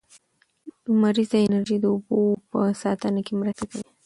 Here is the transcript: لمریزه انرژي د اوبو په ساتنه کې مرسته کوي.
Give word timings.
لمریزه 0.91 1.37
انرژي 1.43 1.77
د 1.81 1.85
اوبو 1.93 2.19
په 2.51 2.59
ساتنه 2.81 3.19
کې 3.25 3.33
مرسته 3.41 3.65
کوي. 3.71 3.83